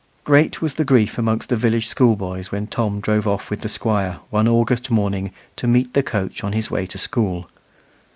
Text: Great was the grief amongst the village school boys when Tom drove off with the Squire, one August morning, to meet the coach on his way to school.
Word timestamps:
Great 0.23 0.63
was 0.63 0.73
the 0.73 0.83
grief 0.83 1.19
amongst 1.19 1.49
the 1.49 1.55
village 1.55 1.85
school 1.85 2.15
boys 2.15 2.51
when 2.51 2.65
Tom 2.65 2.99
drove 3.01 3.27
off 3.27 3.51
with 3.51 3.61
the 3.61 3.69
Squire, 3.69 4.17
one 4.31 4.47
August 4.47 4.89
morning, 4.89 5.31
to 5.55 5.67
meet 5.67 5.93
the 5.93 6.01
coach 6.01 6.43
on 6.43 6.53
his 6.53 6.71
way 6.71 6.87
to 6.87 6.97
school. 6.97 7.47